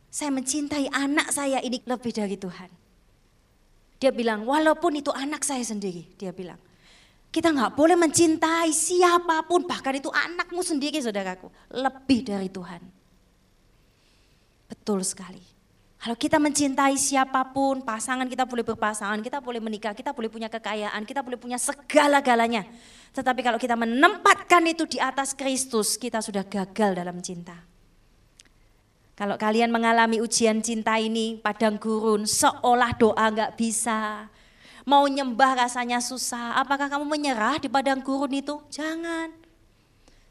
[0.08, 2.72] saya mencintai anak saya ini lebih dari Tuhan.
[4.00, 6.60] Dia bilang, walaupun itu anak saya sendiri, dia bilang.
[7.36, 12.80] Kita nggak boleh mencintai siapa pun, bahkan itu anakmu sendiri saudaraku, lebih dari Tuhan.
[14.72, 15.44] Betul sekali.
[16.00, 20.48] Kalau kita mencintai siapa pun, pasangan kita boleh berpasangan, kita boleh menikah, kita boleh punya
[20.48, 22.64] kekayaan, kita boleh punya segala-galanya.
[23.12, 27.60] Tetapi kalau kita menempatkan itu di atas Kristus, kita sudah gagal dalam cinta.
[29.12, 34.32] Kalau kalian mengalami ujian cinta ini, padang gurun, seolah doa nggak bisa,
[34.86, 36.62] Mau nyembah rasanya susah.
[36.62, 38.62] Apakah kamu menyerah di padang gurun itu?
[38.70, 39.34] Jangan.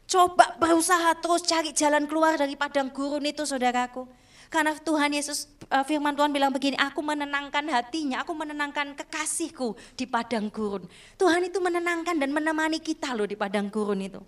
[0.07, 4.07] Coba berusaha terus cari jalan keluar dari padang gurun itu saudaraku.
[4.47, 10.07] Karena Tuhan Yesus, eh, firman Tuhan bilang begini, aku menenangkan hatinya, aku menenangkan kekasihku di
[10.07, 10.87] padang gurun.
[11.19, 14.21] Tuhan itu menenangkan dan menemani kita loh di padang gurun itu.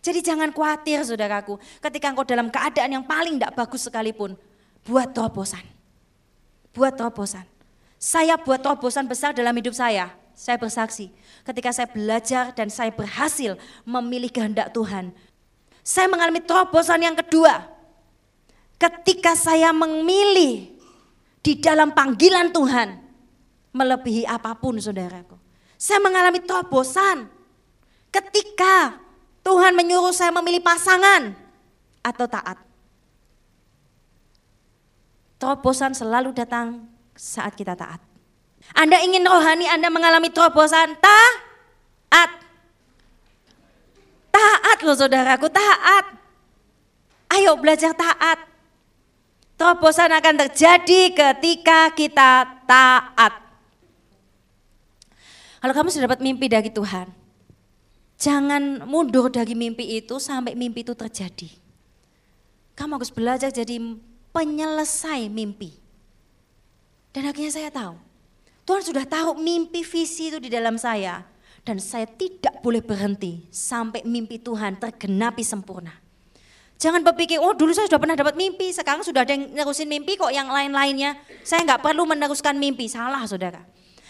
[0.00, 4.32] Jadi jangan khawatir saudaraku, ketika engkau dalam keadaan yang paling tidak bagus sekalipun,
[4.88, 5.62] buat terobosan.
[6.72, 7.44] Buat terobosan.
[8.00, 10.08] Saya buat terobosan besar dalam hidup saya.
[10.32, 11.12] Saya bersaksi,
[11.44, 15.12] ketika saya belajar dan saya berhasil memilih kehendak Tuhan.
[15.84, 17.60] Saya mengalami terobosan yang kedua.
[18.80, 20.72] Ketika saya memilih
[21.44, 22.96] di dalam panggilan Tuhan,
[23.76, 25.36] melebihi apa pun saudaraku.
[25.76, 27.28] Saya mengalami terobosan
[28.08, 28.96] ketika
[29.44, 31.36] Tuhan menyuruh saya memilih pasangan
[32.00, 32.56] atau taat.
[35.36, 38.02] Terobosan selalu datang saat kita taat.
[38.76, 42.30] Anda ingin rohani, Anda mengalami terobosan, taat.
[44.30, 46.16] Taat loh saudaraku, taat.
[47.30, 48.38] Ayo belajar taat.
[49.60, 53.34] Terobosan akan terjadi ketika kita taat.
[55.60, 57.12] Kalau kamu sudah dapat mimpi dari Tuhan,
[58.16, 61.52] jangan mundur dari mimpi itu sampai mimpi itu terjadi.
[62.72, 63.76] Kamu harus belajar jadi
[64.32, 65.76] penyelesai mimpi.
[67.10, 67.98] Dan akhirnya saya tahu,
[68.62, 71.26] Tuhan sudah tahu mimpi visi itu di dalam saya.
[71.60, 75.92] Dan saya tidak boleh berhenti sampai mimpi Tuhan tergenapi sempurna.
[76.80, 80.16] Jangan berpikir, oh dulu saya sudah pernah dapat mimpi, sekarang sudah ada yang nerusin mimpi
[80.16, 81.20] kok yang lain-lainnya.
[81.44, 83.60] Saya nggak perlu meneruskan mimpi, salah saudara.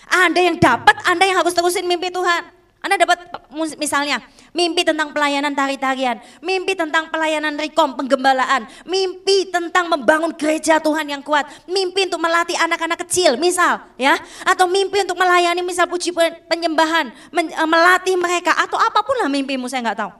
[0.06, 2.59] Anda yang dapat, Anda yang harus terusin mimpi Tuhan.
[2.80, 3.28] Anda dapat
[3.76, 4.24] misalnya
[4.56, 11.20] mimpi tentang pelayanan tari-tarian, mimpi tentang pelayanan rekom, penggembalaan, mimpi tentang membangun gereja Tuhan yang
[11.20, 14.16] kuat, mimpi untuk melatih anak-anak kecil misal ya,
[14.48, 16.16] atau mimpi untuk melayani misal puji
[16.48, 20.12] penyembahan, eh, melatih mereka atau apa pun lah mimpimu saya nggak tahu.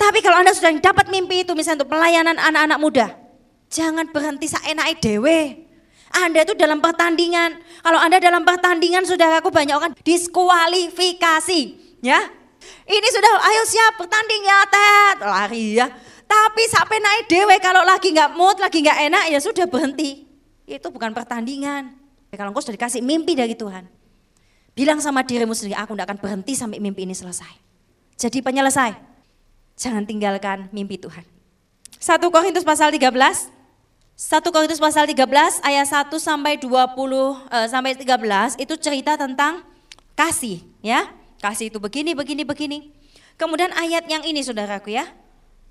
[0.00, 3.06] Tapi kalau Anda sudah dapat mimpi itu misalnya untuk pelayanan anak-anak muda,
[3.68, 5.63] jangan berhenti saenai dewe.
[6.14, 7.58] Anda itu dalam pertandingan.
[7.82, 11.60] Kalau Anda dalam pertandingan sudah aku banyak orang diskualifikasi,
[12.00, 12.20] ya.
[12.84, 15.16] Ini sudah ayo siap bertanding ya, Tet.
[15.20, 15.86] Lari ya.
[16.24, 20.24] Tapi sampai naik dewe kalau lagi nggak mood, lagi nggak enak ya sudah berhenti.
[20.64, 21.92] Itu bukan pertandingan.
[22.34, 23.86] Kalau engkau sudah dikasih mimpi dari Tuhan.
[24.74, 27.62] Bilang sama dirimu sendiri, aku tidak akan berhenti sampai mimpi ini selesai.
[28.18, 28.90] Jadi penyelesai.
[29.78, 31.22] Jangan tinggalkan mimpi Tuhan.
[32.02, 33.53] 1 Korintus pasal 13
[34.14, 35.26] 1 Korintus pasal 13
[35.66, 37.34] ayat 1 sampai 20 uh,
[37.66, 39.66] sampai 13 itu cerita tentang
[40.14, 41.10] kasih ya.
[41.42, 42.78] Kasih itu begini begini begini.
[43.34, 45.10] Kemudian ayat yang ini Saudaraku ya.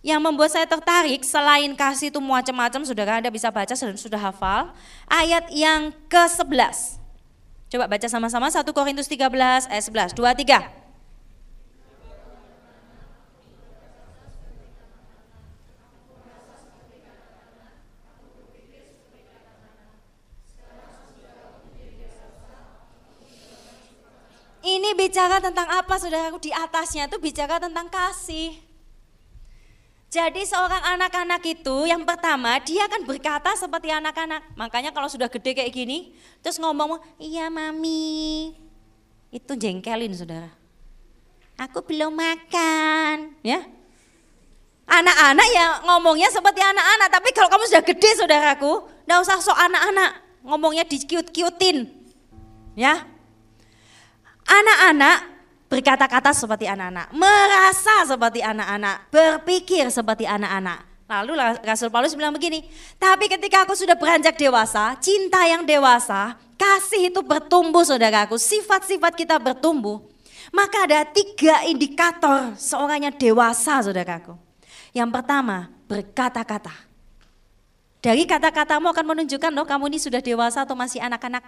[0.04, 4.76] Yang membuat saya tertarik selain kasih itu macam-macam Saudara Anda bisa baca sudah, sudah hafal.
[5.08, 7.00] Ayat yang ke-11.
[7.72, 10.12] Coba baca sama-sama 1 Korintus 13 ayat 11.
[10.12, 10.83] 2 3.
[24.64, 28.56] Ini bicara tentang apa saudaraku di atasnya itu bicara tentang kasih.
[30.08, 34.56] Jadi seorang anak-anak itu yang pertama dia akan berkata seperti anak-anak.
[34.56, 38.56] Makanya kalau sudah gede kayak gini terus ngomong, iya mami.
[39.34, 40.48] Itu jengkelin saudara.
[41.60, 43.68] Aku belum makan ya.
[44.88, 47.10] Anak-anak ya ngomongnya seperti anak-anak.
[47.12, 48.72] Tapi kalau kamu sudah gede saudaraku,
[49.04, 50.24] gak usah sok anak-anak.
[50.46, 51.90] Ngomongnya dikiut-kiutin.
[52.74, 53.06] Ya,
[54.44, 55.18] Anak-anak
[55.74, 60.86] berkata-kata seperti anak-anak, merasa seperti anak-anak, berpikir seperti anak-anak.
[61.10, 61.34] Lalu
[61.66, 62.64] Rasul Paulus bilang begini,
[63.02, 69.36] tapi ketika aku sudah beranjak dewasa, cinta yang dewasa, kasih itu bertumbuh saudaraku, sifat-sifat kita
[69.42, 70.00] bertumbuh.
[70.54, 74.38] Maka ada tiga indikator seorang yang dewasa saudaraku.
[74.94, 76.74] Yang pertama, berkata-kata.
[78.04, 81.42] Dari kata-katamu akan menunjukkan loh kamu ini sudah dewasa atau masih anak-anak.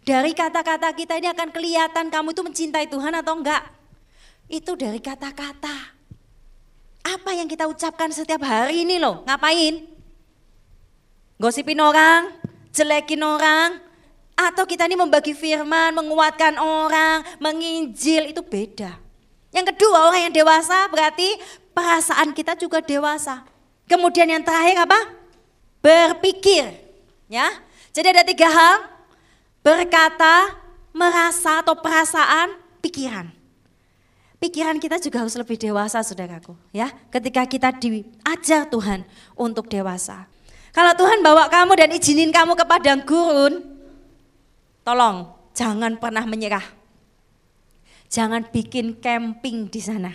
[0.00, 3.62] Dari kata-kata kita ini akan kelihatan kamu itu mencintai Tuhan atau enggak.
[4.48, 6.00] Itu dari kata-kata.
[7.04, 9.88] Apa yang kita ucapkan setiap hari ini loh, ngapain?
[11.40, 12.28] Gosipin orang,
[12.72, 13.80] jelekin orang,
[14.36, 18.96] atau kita ini membagi firman, menguatkan orang, menginjil, itu beda.
[19.52, 21.28] Yang kedua orang yang dewasa berarti
[21.72, 23.44] perasaan kita juga dewasa.
[23.88, 25.00] Kemudian yang terakhir apa?
[25.80, 26.68] Berpikir.
[27.30, 27.46] Ya,
[27.94, 28.76] jadi ada tiga hal,
[29.60, 30.56] berkata,
[30.90, 33.40] merasa atau perasaan, pikiran.
[34.40, 36.88] Pikiran kita juga harus lebih dewasa saudaraku ya.
[37.12, 39.04] Ketika kita diajar Tuhan
[39.36, 40.24] untuk dewasa.
[40.72, 43.60] Kalau Tuhan bawa kamu dan izinin kamu ke padang gurun
[44.80, 46.64] tolong jangan pernah menyerah.
[48.08, 50.10] Jangan bikin camping di sana.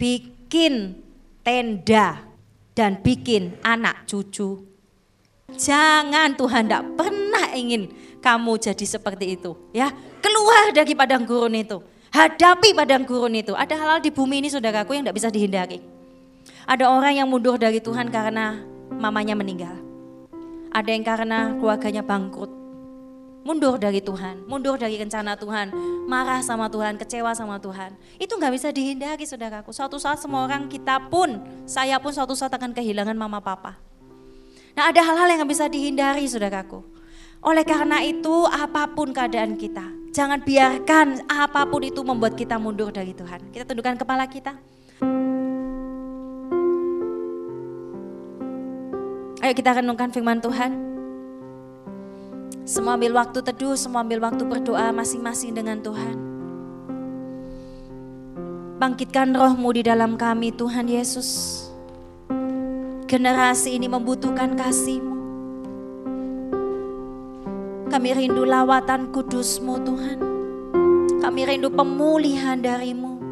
[0.00, 0.96] Bikin
[1.44, 2.24] tenda
[2.72, 4.64] dan bikin anak cucu.
[5.54, 7.92] Jangan Tuhan tidak pernah ingin
[8.24, 9.92] kamu jadi seperti itu ya
[10.24, 11.84] keluar dari padang gurun itu
[12.14, 13.58] Hadapi padang gurun itu.
[13.58, 15.82] Ada hal-hal di bumi ini saudaraku yang tidak bisa dihindari.
[16.62, 19.74] Ada orang yang mundur dari Tuhan karena mamanya meninggal.
[20.70, 22.54] Ada yang karena keluarganya bangkrut.
[23.42, 25.74] Mundur dari Tuhan, mundur dari rencana Tuhan,
[26.06, 27.98] marah sama Tuhan, kecewa sama Tuhan.
[28.22, 29.74] Itu nggak bisa dihindari saudaraku.
[29.74, 33.74] Suatu saat semua orang kita pun, saya pun suatu saat akan kehilangan mama papa.
[34.78, 36.86] Nah ada hal-hal yang nggak bisa dihindari saudaraku.
[37.44, 42.94] Oleh karena itu apa pun keadaan kita, Jangan biarkan apa pun itu membuat kita mundur
[42.94, 43.50] dari Tuhan.
[43.50, 44.54] Kita tundukkan kepala kita.
[49.42, 50.70] Ayo kita renungkan firman Tuhan.
[52.62, 56.14] Semua ambil waktu teduh, semua ambil waktu berdoa masing-masing dengan Tuhan.
[58.78, 61.58] Bangkitkan rohmu di dalam kami Tuhan Yesus.
[63.10, 65.13] Generasi ini membutuhkan kasihmu.
[67.94, 70.18] Kami rindu lawatan kudusmu Tuhan.
[71.22, 73.22] Kami rindu pemulihan darimu.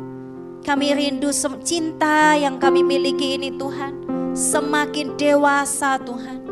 [0.62, 1.35] Kami rindu
[1.66, 4.07] cinta yang kami miliki ini Tuhan.
[4.38, 6.46] Semakin dewasa Tuhan.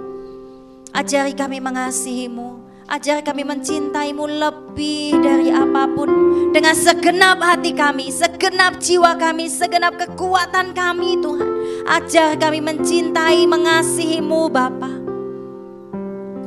[0.90, 2.58] Ajari kami mengasihimu.
[2.90, 6.10] Ajari kami mencintaimu lebih dari apa pun.
[6.50, 11.50] Dengan segenap hati kami, segenap jiwa kami, segenap kekuatan kami Tuhan.
[11.86, 14.99] Ajar kami mencintai, mengasihimu Bapak.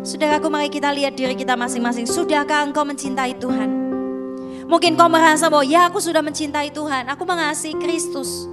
[0.04, 2.04] Saudaraku mari kita lihat diri kita masing-masing.
[2.04, 3.72] Sudahkah engkau mencintai Tuhan?
[4.68, 8.52] Mungkin kau merasa bahwa ya aku sudah mencintai Tuhan, aku mengasihi Kristus.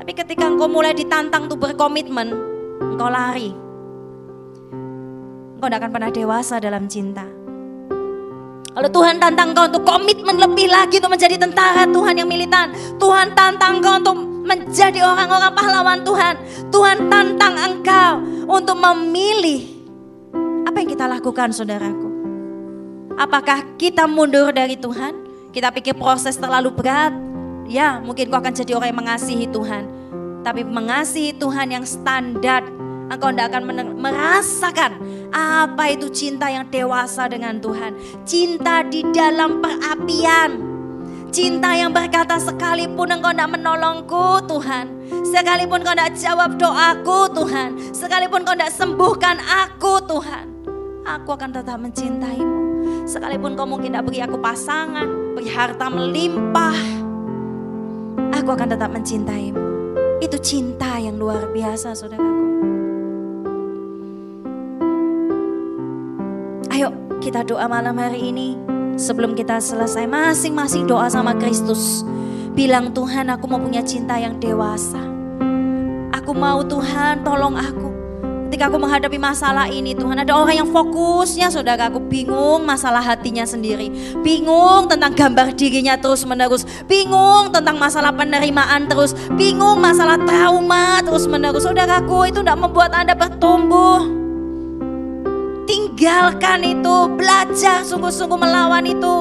[0.00, 2.32] Tapi ketika engkau mulai ditantang untuk berkomitmen,
[2.80, 3.52] engkau lari.
[5.60, 7.28] Engkau tidak akan pernah dewasa dalam cinta.
[8.72, 12.72] Kalau Tuhan tantang engkau untuk komitmen lebih lagi untuk menjadi tentara Tuhan yang militan.
[12.96, 14.16] Tuhan tantang engkau untuk
[14.48, 16.34] menjadi orang-orang pahlawan Tuhan.
[16.72, 18.12] Tuhan tantang engkau
[18.48, 19.69] untuk memilih
[20.64, 22.10] apa yang kita lakukan saudaraku?
[23.20, 25.12] Apakah kita mundur dari Tuhan?
[25.52, 27.12] Kita pikir proses terlalu berat?
[27.68, 29.84] Ya mungkin kau akan jadi orang yang mengasihi Tuhan.
[30.40, 32.64] Tapi mengasihi Tuhan yang standar
[33.10, 33.62] engkau tidak akan
[33.98, 34.90] merasakan
[35.34, 37.92] apa itu cinta yang dewasa dengan Tuhan.
[38.24, 40.70] Cinta di dalam perapian.
[41.30, 44.86] Cinta yang berkata sekalipun engkau tidak menolongku Tuhan.
[45.28, 47.68] Sekalipun kau tidak jawab doaku Tuhan.
[47.94, 50.49] Sekalipun kau tidak sembuhkan aku Tuhan
[51.04, 52.60] aku akan tetap mencintaimu.
[53.08, 56.78] Sekalipun kau mungkin tidak beri aku pasangan, beri harta melimpah,
[58.34, 59.64] aku akan tetap mencintaimu.
[60.20, 62.38] Itu cinta yang luar biasa saudaraku.
[66.70, 68.56] Ayo kita doa malam hari ini.
[69.00, 72.04] Sebelum kita selesai masing-masing doa sama Kristus.
[72.52, 75.00] Bilang Tuhan aku mau punya cinta yang dewasa.
[76.12, 77.89] Aku mau Tuhan tolong aku
[78.60, 83.40] Ketika aku menghadapi masalah ini Tuhan ada orang yang fokusnya saudara aku bingung masalah hatinya
[83.48, 83.88] sendiri.
[84.20, 86.68] Bingung tentang gambar dirinya terus menerus.
[86.84, 89.16] Bingung tentang masalah penerimaan terus.
[89.32, 91.64] Bingung masalah trauma terus menerus.
[91.64, 94.04] Saudaraku itu tidak membuat Anda bertumbuh.
[95.64, 99.16] Tinggalkan itu, belajar sungguh-sungguh melawan itu.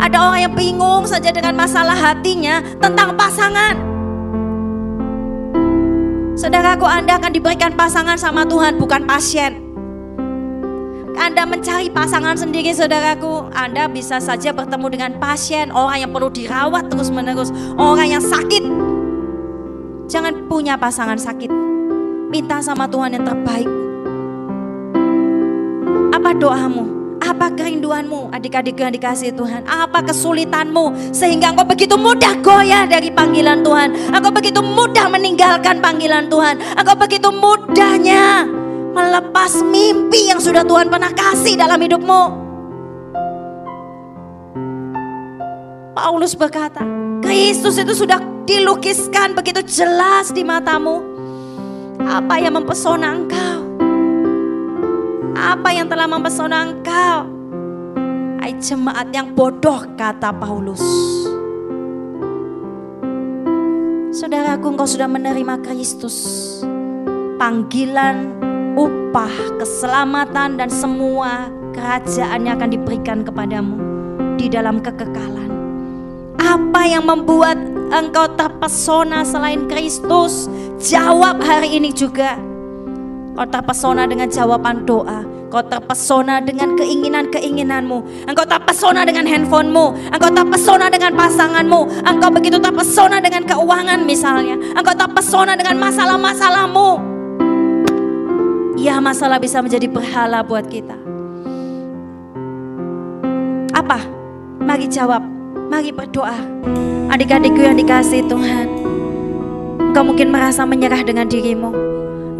[0.00, 3.93] Ada orang yang bingung saja dengan masalah hatinya tentang pasangan.
[6.34, 9.62] Saudaraku Anda akan diberikan pasangan sama Tuhan bukan pasien.
[11.14, 16.90] Anda mencari pasangan sendiri saudaraku, Anda bisa saja bertemu dengan pasien, orang yang perlu dirawat
[16.90, 18.66] terus-menerus, orang yang sakit.
[20.10, 21.54] Jangan punya pasangan sakit.
[22.34, 23.70] Minta sama Tuhan yang terbaik.
[26.18, 27.03] Apa doamu?
[27.24, 29.64] Apa kerinduanmu adik-adik yang dikasih Tuhan?
[29.64, 34.12] Apa kesulitanmu sehingga engkau begitu mudah goyah dari panggilan Tuhan?
[34.12, 36.60] Engkau begitu mudah meninggalkan panggilan Tuhan.
[36.76, 38.44] Engkau begitu mudahnya
[38.92, 42.22] melepas mimpi yang sudah Tuhan pernah kasih dalam hidupmu.
[45.96, 46.84] Paulus berkata,
[47.24, 51.00] Kristus itu sudah dilukiskan begitu jelas di matamu.
[52.04, 53.63] Apa yang mempesona engkau?
[55.34, 57.26] Apa yang telah mempesona engkau?
[58.38, 60.78] Hai jemaat yang bodoh kata Paulus.
[64.14, 66.16] Saudaraku engkau sudah menerima Kristus.
[67.34, 68.30] Panggilan,
[68.78, 73.74] upah, keselamatan dan semua kerajaannya akan diberikan kepadamu
[74.38, 75.50] di dalam kekekalan.
[76.38, 77.58] Apa yang membuat
[77.90, 80.46] engkau terpesona selain Kristus?
[80.78, 82.53] Jawab hari ini juga.
[83.34, 85.26] Kau terpesona dengan jawaban doa.
[85.50, 88.26] Kau terpesona dengan keinginan-keinginanmu.
[88.30, 90.14] Engkau terpesona dengan handphonemu.
[90.14, 92.06] Engkau terpesona dengan pasanganmu.
[92.06, 94.54] Engkau begitu terpesona dengan keuangan misalnya.
[94.78, 96.90] Engkau terpesona dengan masalah-masalahmu.
[98.78, 100.94] Ya masalah bisa menjadi berhala buat kita.
[103.74, 103.98] Apa?
[104.62, 105.22] Mari jawab.
[105.70, 106.38] Mari berdoa.
[107.10, 108.66] Adik-adikku yang dikasih Tuhan.
[109.90, 111.93] Engkau mungkin merasa menyerah dengan dirimu.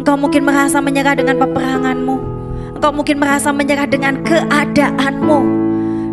[0.05, 2.15] Engkau mungkin merasa menyerah dengan peperanganmu.
[2.77, 5.39] Engkau mungkin merasa menyerah dengan keadaanmu.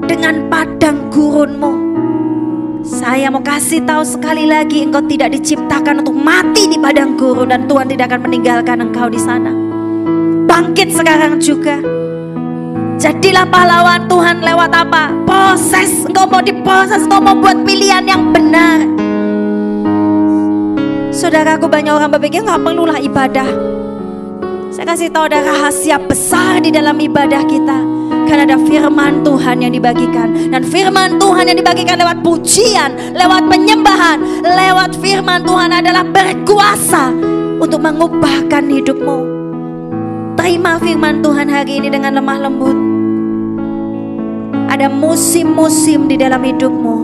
[0.09, 1.93] Dengan padang gurunmu.
[2.81, 7.69] Saya mau kasih tahu sekali lagi engkau tidak diciptakan untuk mati di padang gurun dan
[7.69, 9.53] Tuhan tidak akan meninggalkan engkau di sana.
[10.49, 11.77] Bangkit sekarang juga.
[12.97, 15.13] Jadilah pahlawan Tuhan lewat apa?
[15.29, 16.09] Proses.
[16.09, 18.89] Engkau mau diproses, engkau mau buat pilihan yang benar.
[21.13, 23.82] Saudaraku banyak orang berpikir nggak perlulah ibadah.
[24.83, 27.79] Saya kasih tahu ada rahasia besar di dalam ibadah kita.
[28.27, 30.35] Karena ada firman Tuhan yang dibagikan.
[30.51, 37.15] Dan firman Tuhan yang dibagikan lewat pujian, lewat penyembahan, lewat firman Tuhan adalah berkuasa
[37.63, 39.19] untuk mengubahkan hidupmu.
[40.35, 42.75] Terima firman Tuhan hari ini dengan lemah lembut.
[44.67, 46.97] Ada musim-musim di dalam hidupmu.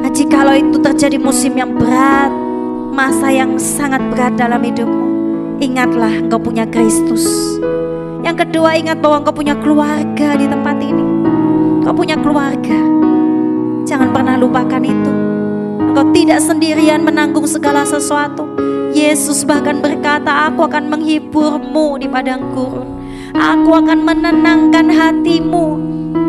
[0.00, 2.32] Nah, jikalau itu terjadi musim yang berat,
[2.88, 5.05] masa yang sangat berat dalam hidupmu
[5.56, 7.24] Ingatlah engkau punya Kristus.
[8.20, 11.04] Yang kedua ingat bahwa engkau punya keluarga di tempat ini.
[11.80, 12.76] Engkau punya keluarga.
[13.88, 15.12] Jangan pernah lupakan itu.
[15.80, 18.44] Engkau tidak sendirian menanggung segala sesuatu.
[18.92, 22.88] Yesus bahkan berkata, aku akan menghiburmu di padang gurun.
[23.32, 25.66] Aku akan menenangkan hatimu.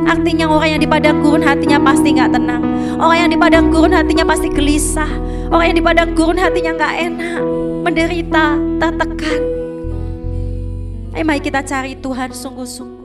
[0.07, 2.63] Artinya orang yang di padang gurun hatinya pasti nggak tenang.
[2.95, 5.11] Orang yang di padang gurun hatinya pasti gelisah.
[5.51, 7.43] Orang yang di padang gurun hatinya nggak enak
[7.87, 9.41] menderita, tertekan.
[11.15, 12.96] Ayo mari kita cari Tuhan sungguh-sungguh.